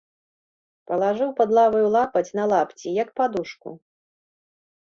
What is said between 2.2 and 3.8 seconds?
на лапці, як падушку.